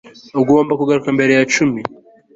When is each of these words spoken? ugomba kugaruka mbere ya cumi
ugomba 0.41 0.77
kugaruka 0.79 1.09
mbere 1.17 1.31
ya 1.37 1.43
cumi 1.53 1.81